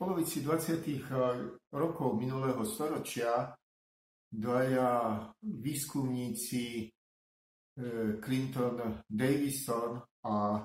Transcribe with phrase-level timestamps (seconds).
[0.00, 0.80] polovici 20.
[0.80, 1.04] Eh,
[1.76, 3.52] rokov minulého storočia
[4.32, 10.64] dvaja výskumníci eh, Clinton Davison a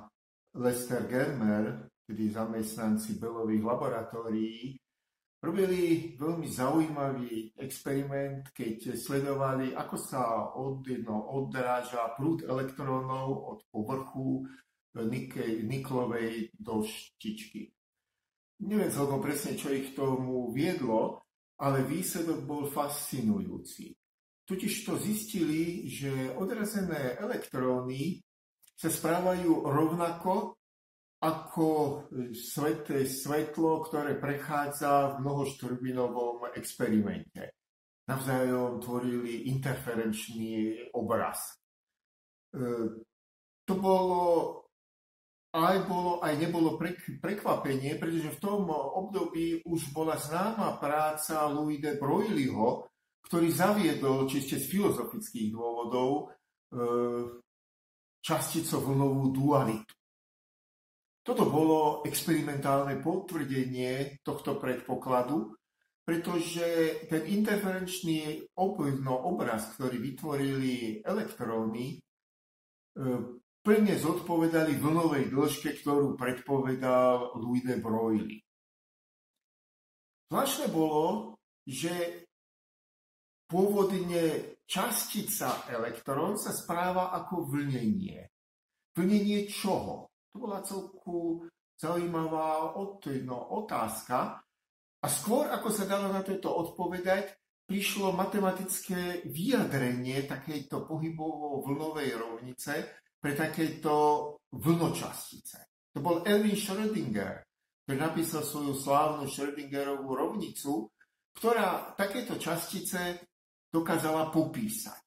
[0.55, 4.79] Lester Germer, tedy zamestnanci Bellových laboratórií,
[5.43, 14.47] robili veľmi zaujímavý experiment, keď sledovali, ako sa od, no, odráža prúd elektrónov od povrchu
[15.68, 17.75] niklovej doštičky.
[18.65, 21.21] Neviem celkom presne, čo ich tomu viedlo,
[21.61, 23.93] ale výsledok bol fascinujúci.
[24.46, 28.21] Totiž to zistili, že odrazené elektróny
[28.74, 30.57] sa správajú rovnako
[31.21, 31.68] ako
[32.36, 37.58] sveté svetlo, ktoré prechádza v mnohoštrbinovom experimente.
[38.05, 41.58] Navzájom tvorili interferenčný obraz.
[42.53, 42.61] E,
[43.66, 44.21] to bolo
[45.56, 46.75] aj bolo, aj nebolo
[47.23, 52.92] prekvapenie, pretože v tom období už bola známa práca Louis de Broglieho,
[53.23, 56.23] ktorý zaviedol čiste z filozofických dôvodov e,
[58.20, 59.94] časticovlnovú dualitu.
[61.26, 65.58] Toto bolo experimentálne potvrdenie tohto predpokladu,
[66.06, 71.98] pretože ten interferenčný obraz, ktorý vytvorili elektróny, e,
[73.66, 78.45] plne zodpovedali vlnovej dĺžke, ktorú predpovedal Louis de Broglie.
[80.30, 81.33] Zvláštne bolo,
[81.66, 82.30] že
[83.49, 88.21] pôvodne častica elektrón sa správa ako vlnenie.
[88.93, 90.13] Vlnenie čoho?
[90.30, 92.77] To bola celku zaujímavá
[93.25, 94.45] no, otázka.
[95.02, 97.33] A skôr, ako sa dalo na toto odpovedať,
[97.66, 103.93] prišlo matematické vyjadrenie takejto pohybovo-vlnovej rovnice, pre takéto
[104.53, 105.89] vlnočastice.
[105.89, 107.41] To bol Erwin Schrödinger,
[107.81, 110.93] ktorý napísal svoju slávnu Schrödingerovú rovnicu,
[111.33, 113.25] ktorá takéto častice
[113.73, 115.02] dokázala popísať.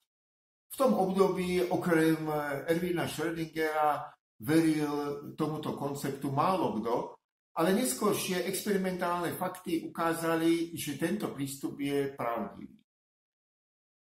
[0.66, 2.26] V tom období okrem
[2.66, 4.10] Erwina Schrödingera
[4.42, 6.94] veril tomuto konceptu málo kto,
[7.54, 12.82] ale neskôršie experimentálne fakty ukázali, že tento prístup je pravdivý.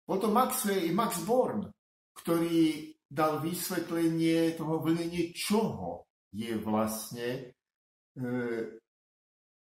[0.08, 0.64] Potom Max,
[0.96, 1.68] Max Born,
[2.16, 7.42] ktorý dal vysvetlenie toho vlnenie, čoho je vlastne e,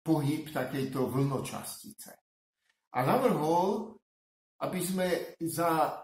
[0.05, 2.13] pohyb takejto vlnočastice.
[2.93, 3.97] A navrhol,
[4.61, 5.07] aby sme
[5.41, 5.97] za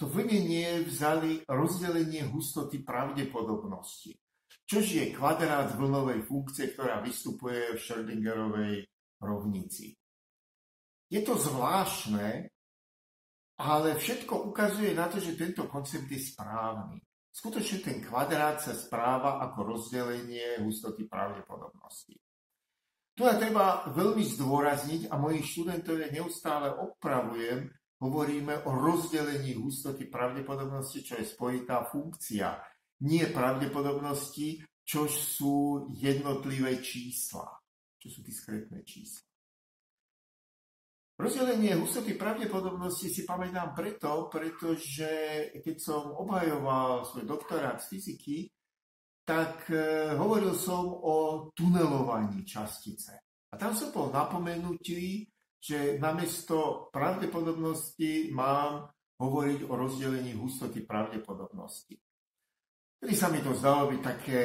[0.00, 4.16] to vlnenie vzali rozdelenie hustoty pravdepodobnosti,
[4.64, 8.88] čož je kvadrát vlnovej funkcie, ktorá vystupuje v Schrödingerovej
[9.20, 9.92] rovnici.
[11.10, 12.48] Je to zvláštne,
[13.60, 16.96] ale všetko ukazuje na to, že tento koncept je správny.
[17.30, 22.16] Skutočne ten kvadrát sa správa ako rozdelenie hustoty pravdepodobnosti.
[23.14, 27.68] Tu ja treba veľmi zdôrazniť a mojich študentov neustále opravujem,
[28.00, 32.56] hovoríme o rozdelení hustoty pravdepodobnosti, čo je spojitá funkcia.
[33.04, 37.46] Nie pravdepodobnosti, čo sú jednotlivé čísla,
[38.00, 39.29] čo sú diskrétne čísla.
[41.20, 45.12] Rozdelenie hustoty pravdepodobnosti si pamätám preto, pretože
[45.60, 48.48] keď som obhajoval svoj doktorát z fyziky,
[49.28, 51.16] tak e, hovoril som o
[51.52, 53.20] tunelovaní častice.
[53.52, 55.28] A tam som bol napomenutý,
[55.60, 58.88] že namiesto pravdepodobnosti mám
[59.20, 62.00] hovoriť o rozdelení hustoty pravdepodobnosti.
[62.96, 64.40] Vtedy sa mi to zdalo byť také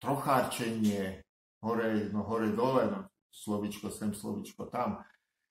[0.00, 1.20] trochárčenie
[1.60, 5.04] hore, no hore dole, no, slovičko sem, slovičko tam.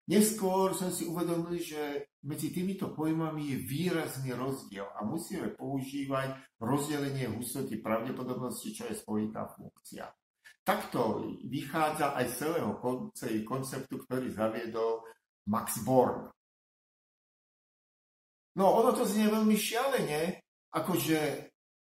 [0.04, 7.32] Neskôr som si uvedomil, že medzi týmito pojmami je výrazný rozdiel a musíme používať rozdelenie
[7.32, 10.12] hustoty pravdepodobnosti, čo je spojitá funkcia.
[10.64, 12.72] Takto vychádza aj z celého
[13.48, 15.08] konceptu, ktorý zaviedol
[15.48, 16.32] Max Born.
[18.60, 21.20] No, ono to znie veľmi šialene, akože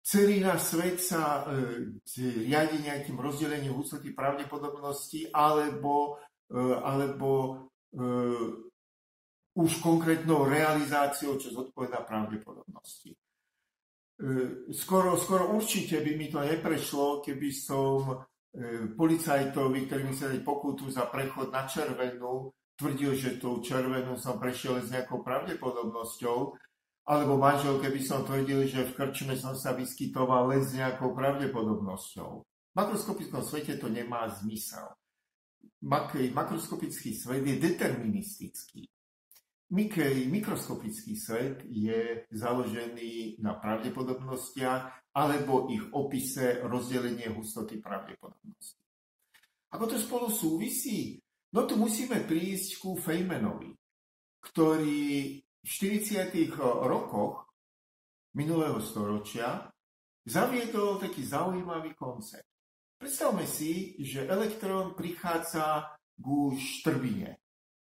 [0.04, 2.00] celý náš svet sa e,
[2.44, 7.70] riadi nejakým rozdelením hustoty pravdepodobnosti alebo, e, alebo
[9.52, 13.12] už konkrétnou realizáciou, čo zodpovedá pravdepodobnosti.
[14.22, 18.22] Uh, skoro, skoro určite by mi to neprešlo, keby som uh,
[18.94, 24.80] policajtovi, ktorý mi sa pokutu za prechod na červenú, tvrdil, že tú červenú som prešiel
[24.86, 26.38] s nejakou pravdepodobnosťou,
[27.10, 32.32] alebo manželke by som tvrdil, že v krčme som sa vyskytoval len s nejakou pravdepodobnosťou.
[32.46, 35.00] V makroskopickom svete to nemá zmysel
[36.36, 38.86] makroskopický svet je deterministický.
[39.72, 48.84] Mikroskopický svet je založený na pravdepodobnostiach alebo ich opise rozdelenie hustoty pravdepodobnosti.
[49.72, 51.24] Ako to spolu súvisí?
[51.56, 53.72] No tu musíme prísť ku Feynmanovi,
[54.44, 56.52] ktorý v 40.
[56.84, 57.48] rokoch
[58.36, 59.72] minulého storočia
[60.28, 62.50] zaviedol taký zaujímavý koncept.
[63.01, 65.89] Predstavme si, že elektrón prichádza
[66.21, 67.33] ku štrbine.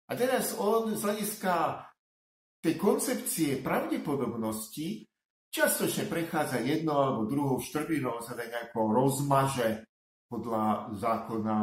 [0.06, 1.88] A teraz on z hľadiska
[2.60, 5.08] tej koncepcie pravdepodobnosti
[5.48, 9.88] častočne prechádza jednou alebo druhou štrbinou, sa tak nejako rozmaže
[10.28, 11.56] podľa zákona,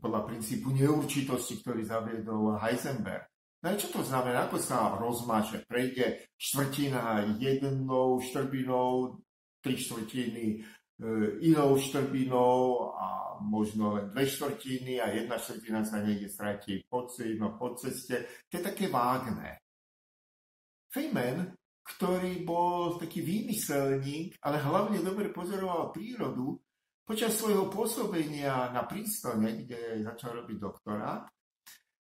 [0.00, 3.28] podľa princípu neurčitosti, ktorý zaviedol Heisenberg.
[3.68, 4.48] No čo to znamená?
[4.48, 5.60] Ako sa rozmaže?
[5.68, 9.20] Prejde štvrtina jednou štrbinou,
[9.60, 10.64] tri štvrtiny
[11.40, 17.06] inou štrbinou a možno len dve štvrtiny a jedna štvrtina sa niekde stratí po,
[17.38, 18.26] no, po ceste.
[18.50, 19.62] To je také vágné.
[20.90, 21.54] Feynman,
[21.86, 26.58] ktorý bol taký výmyselník, ale hlavne dobre pozoroval prírodu,
[27.06, 31.24] počas svojho pôsobenia na Princetone, kde začal robiť doktorát,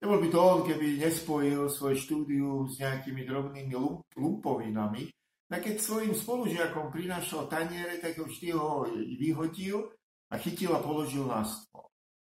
[0.04, 3.72] nebol by to on, keby nespojil svoje štúdiu s nejakými drobnými
[4.18, 5.08] lumpovinami,
[5.52, 8.88] a keď svojim spolužiakom prinášal taniere, tak ho vždy ho
[9.20, 9.92] vyhodil
[10.32, 11.92] a chytil a položil na stôl.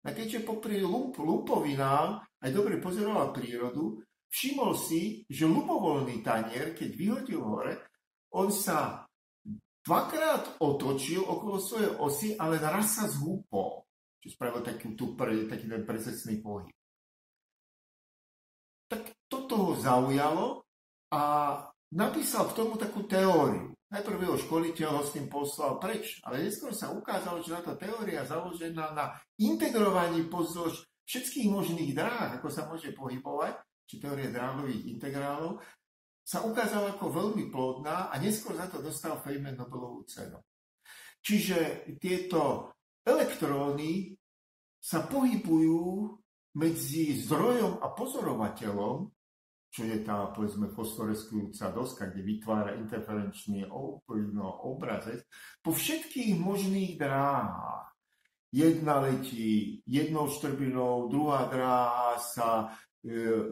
[0.03, 4.01] A keďže popri lump, lumpovinám aj dobre pozoroval prírodu,
[4.33, 7.85] všimol si, že ľubovoľný tanier, keď vyhodil hore,
[8.33, 9.05] on sa
[9.85, 13.85] dvakrát otočil okolo svojej osy, ale naraz sa zhúpol,
[14.25, 16.73] čo spravil taký, tú, taký ten presecný pohyb.
[18.89, 20.65] Tak toto ho zaujalo
[21.13, 21.23] a
[21.93, 23.73] napísal k tomu takú teóriu.
[23.93, 28.25] Najprv jeho školiteľ ho s tým poslal preč, ale neskôr sa ukázalo, že táto teória
[28.25, 35.61] založená na integrovaní pozdĺž všetkých možných dráh, ako sa môže pohybovať, či teórie dráhových integrálov,
[36.25, 40.41] sa ukázala ako veľmi plodná a neskôr za to dostal Feynman Nobelovú cenu.
[41.21, 42.73] Čiže tieto
[43.05, 44.17] elektróny
[44.81, 46.09] sa pohybujú
[46.57, 49.13] medzi zdrojom a pozorovateľom,
[49.73, 55.25] čo je tá, povedzme, fosforeskujúca doska, kde vytvára interferenčný no, obrazec,
[55.65, 57.89] po všetkých možných dráhach.
[58.53, 62.77] Jedna letí jednou štrbinou, druhá dráha sa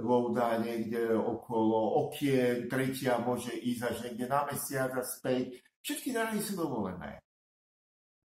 [0.05, 5.57] louda niekde okolo okien, tretia môže ísť až niekde na mesiac a späť.
[5.81, 7.17] Všetky dráhy sú dovolené.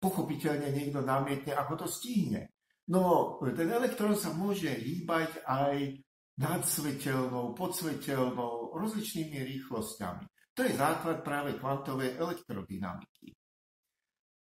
[0.03, 2.51] Pochopiteľne niekto namietne, ako to stihne.
[2.91, 6.04] No, ten elektrón sa môže hýbať aj
[6.39, 10.25] nadsvetelnou, podsvetelnou, rozličnými rýchlosťami.
[10.55, 13.35] To je základ práve kvantovej elektrodynamiky.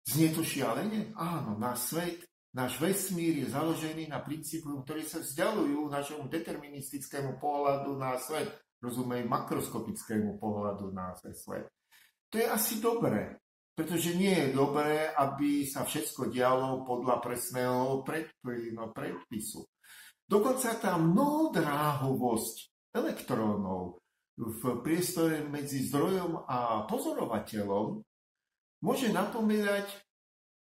[0.07, 1.12] Znie to šialene?
[1.19, 7.94] Áno, na svet Náš vesmír je založený na princípu, ktoré sa vzdialujú našemu deterministickému pohľadu
[8.01, 8.50] na svet,
[8.81, 11.69] rozumej makroskopickému pohľadu na svet.
[12.34, 13.38] To je asi dobré,
[13.78, 18.01] pretože nie je dobré, aby sa všetko dialo podľa presného
[18.74, 19.62] no, predpisu.
[20.27, 22.56] Dokonca tá mnohodráhovosť
[22.91, 24.03] elektrónov
[24.38, 28.03] v priestore medzi zdrojom a pozorovateľom
[28.83, 29.88] môže napomínať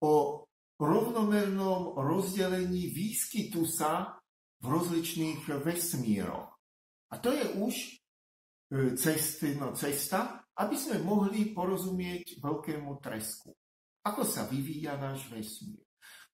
[0.01, 0.45] o
[0.79, 4.17] rovnomernom rozdelení výskytu sa
[4.61, 6.49] v rozličných vesmíroch.
[7.11, 7.89] A to je už e,
[8.97, 13.53] cesty, no, cesta, aby sme mohli porozumieť veľkému tresku.
[14.05, 15.83] Ako sa vyvíja náš vesmír.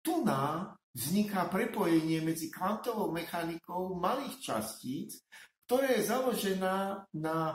[0.02, 5.22] Tu nám vzniká prepojenie medzi kvantovou mechanikou malých častíc,
[5.70, 7.54] ktorá je založená na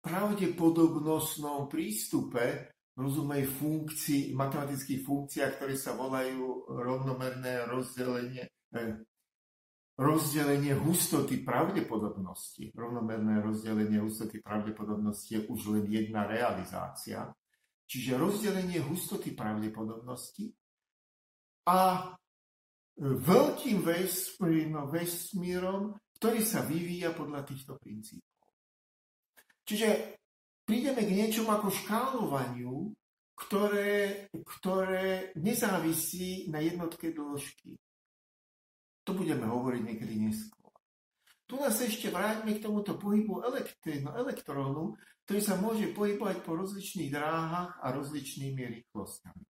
[0.00, 8.96] pravdepodobnostnom prístupe rozumej funkcií, matematických funkciách, ktoré sa volajú rovnomerné rozdelenie, eh,
[10.00, 12.72] rozdelenie hustoty pravdepodobnosti.
[12.72, 17.28] Rovnomerné rozdelenie hustoty pravdepodobnosti je už len jedna realizácia.
[17.84, 20.48] Čiže rozdelenie hustoty pravdepodobnosti
[21.68, 22.08] a
[23.00, 23.80] veľkým
[24.90, 28.28] vesmírom, ktorý sa vyvíja podľa týchto princípov.
[29.66, 30.18] Čiže
[30.66, 32.92] prídeme k niečomu ako škálovaniu,
[33.34, 37.74] ktoré, ktoré nezávisí na jednotke dĺžky.
[39.02, 40.70] To budeme hovoriť niekedy neskôr.
[41.50, 44.94] Tu nás ešte vráťme k tomuto pohybu elektrínu, elektrónu,
[45.26, 49.51] ktorý sa môže pohybovať po rozličných dráhach a rozličnými rýchlosťami.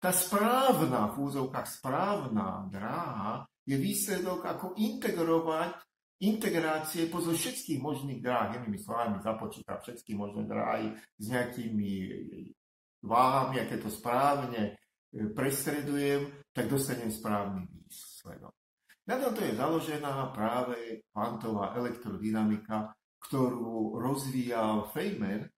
[0.00, 5.76] Tá správna, v úzovkách správna dráha je výsledok, ako integrovať
[6.20, 11.92] integrácie pozor všetkých možných dráh, inými slovami započíta všetky možné dráhy s nejakými
[13.00, 14.76] váhami, aké to správne
[15.12, 18.52] e, prestredujem, tak dostanem správny výsledok.
[19.08, 22.92] Na tomto je založená práve kvantová elektrodynamika,
[23.24, 25.48] ktorú rozvíjal Feynman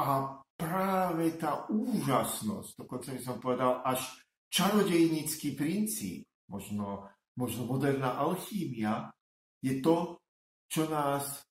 [0.00, 4.02] a práve tá úžasnosť, dokonca by som povedal až
[4.50, 7.06] čarodejnícky princíp, možno
[7.38, 9.14] možno moderná alchímia
[9.62, 10.18] je to,
[10.66, 11.46] čo nás,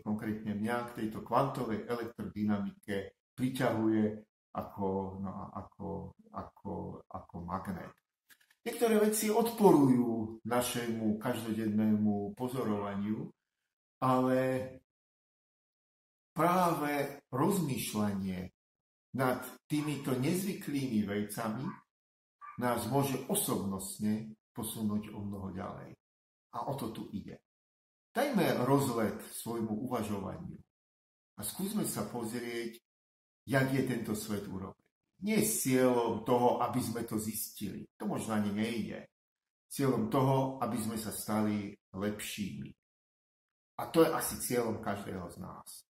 [0.00, 4.04] konkrétne mňa, k tejto kvantovej elektrodynamike priťahuje
[4.56, 4.88] ako,
[5.20, 5.88] no, ako,
[6.32, 6.72] ako,
[7.06, 7.92] ako magnet.
[8.64, 13.28] Niektoré veci odporujú našemu každodennému pozorovaniu,
[14.04, 14.38] ale
[16.40, 18.48] práve rozmýšľanie
[19.20, 21.68] nad týmito nezvyklými vecami
[22.56, 25.92] nás môže osobnostne posunúť o mnoho ďalej.
[26.56, 27.36] A o to tu ide.
[28.16, 30.56] Dajme rozlet svojmu uvažovaniu
[31.36, 32.80] a skúsme sa pozrieť,
[33.44, 34.80] jak je tento svet urobený.
[35.20, 37.84] Nie s cieľom toho, aby sme to zistili.
[38.00, 39.04] To možno ani nejde.
[39.68, 42.72] Cieľom toho, aby sme sa stali lepšími.
[43.76, 45.89] A to je asi cieľom každého z nás.